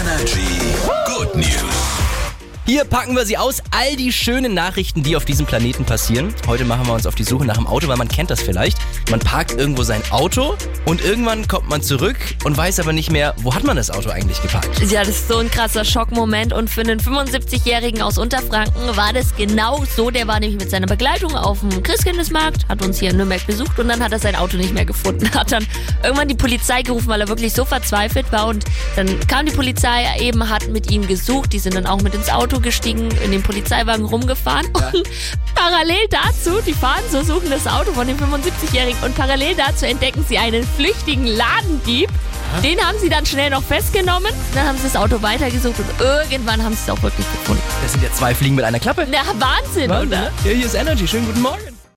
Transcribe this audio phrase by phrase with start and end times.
[0.00, 1.09] Energy.
[2.70, 6.32] Hier packen wir sie aus, all die schönen Nachrichten, die auf diesem Planeten passieren.
[6.46, 8.78] Heute machen wir uns auf die Suche nach dem Auto, weil man kennt das vielleicht.
[9.10, 12.14] Man parkt irgendwo sein Auto und irgendwann kommt man zurück
[12.44, 14.88] und weiß aber nicht mehr, wo hat man das Auto eigentlich geparkt.
[14.88, 19.34] Ja, das ist so ein krasser Schockmoment und für einen 75-Jährigen aus Unterfranken war das
[19.34, 20.12] genau so.
[20.12, 23.80] Der war nämlich mit seiner Begleitung auf dem Christkindlesmarkt, hat uns hier in Nürnberg besucht
[23.80, 25.28] und dann hat er sein Auto nicht mehr gefunden.
[25.34, 25.66] Hat dann
[26.04, 28.64] irgendwann die Polizei gerufen, weil er wirklich so verzweifelt war und
[28.94, 31.52] dann kam die Polizei eben, hat mit ihm gesucht.
[31.52, 35.08] Die sind dann auch mit ins Auto gestiegen, in den Polizeiwagen rumgefahren und
[35.54, 40.24] parallel dazu, die fahren so, suchen das Auto von dem 75-Jährigen und parallel dazu entdecken
[40.28, 42.10] sie einen flüchtigen Ladendieb.
[42.64, 46.62] Den haben sie dann schnell noch festgenommen, dann haben sie das Auto weitergesucht und irgendwann
[46.62, 47.62] haben sie es auch wirklich gefunden.
[47.82, 49.06] Das sind ja zwei Fliegen mit einer Klappe.
[49.08, 50.20] Na, Wahnsinn, Wahnsinn, oder?
[50.22, 50.32] ne?
[50.44, 51.06] Ja, hier ist Energy.
[51.06, 51.79] Schönen guten Morgen.